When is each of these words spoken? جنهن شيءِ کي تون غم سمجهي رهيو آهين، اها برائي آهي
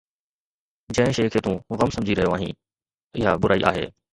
جنهن 0.95 1.11
شيءِ 1.17 1.29
کي 1.35 1.39
تون 1.47 1.59
غم 1.81 1.89
سمجهي 1.97 2.13
رهيو 2.21 2.35
آهين، 2.35 2.53
اها 3.15 3.35
برائي 3.35 3.65
آهي 3.73 3.91